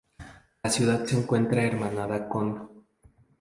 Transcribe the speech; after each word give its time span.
La 0.63 0.71
ciudad 0.71 1.05
se 1.05 1.15
encuentra 1.15 1.61
hermanada 1.63 2.27
con 2.27 2.71